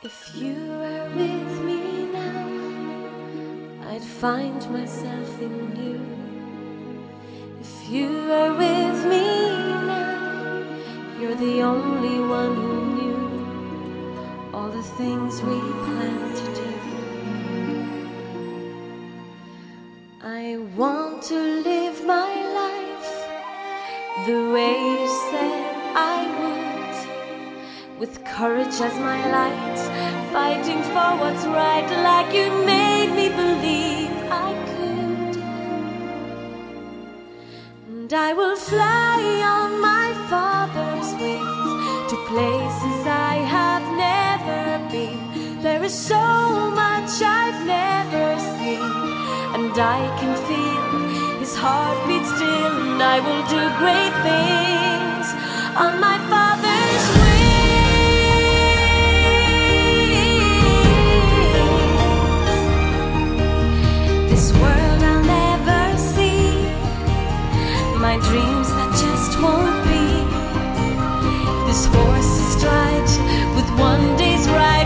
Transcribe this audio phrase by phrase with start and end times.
[0.00, 2.46] If you were with me now,
[3.90, 6.00] I'd find myself in you.
[7.60, 9.26] If you were with me
[9.90, 10.62] now,
[11.18, 16.70] you're the only one who knew all the things we planned to do.
[20.22, 23.10] I want to live my life
[24.28, 26.37] the way you said I would
[27.98, 29.78] with courage as my light,
[30.32, 35.36] fighting for what's right, like you made me believe I could.
[37.88, 39.18] And I will fly
[39.56, 44.62] on my father's wings to places I have never
[44.92, 45.60] been.
[45.60, 48.94] There is so much I've never seen,
[49.56, 55.07] and I can feel his heartbeat still, and I will do great things
[68.26, 70.04] dreams that just won't be.
[71.66, 73.10] This horse is stride
[73.56, 74.77] with one day's ride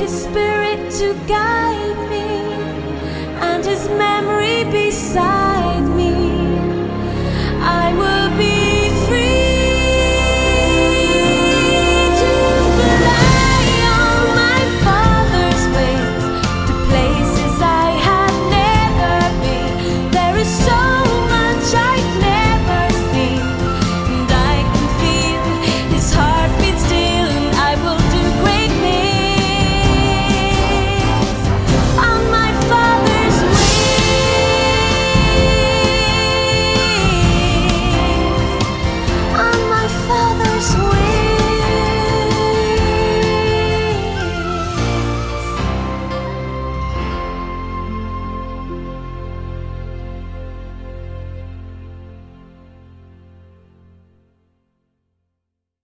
[0.00, 2.24] his spirit to guide me
[3.48, 4.59] and his memory